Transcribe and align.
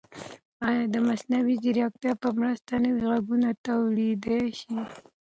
ایا 0.67 0.83
د 0.93 0.95
مصنوعي 1.07 1.55
ځیرکتیا 1.63 2.13
په 2.23 2.29
مرسته 2.39 2.71
نوي 2.85 3.01
غږونه 3.09 3.49
تولیدولای 3.65 4.47
شئ؟ 4.59 4.69